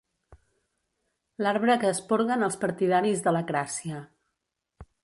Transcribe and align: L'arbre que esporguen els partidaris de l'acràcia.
L'arbre 1.45 1.75
que 1.83 1.91
esporguen 1.97 2.49
els 2.49 2.59
partidaris 2.65 3.23
de 3.29 3.37
l'acràcia. 3.39 4.03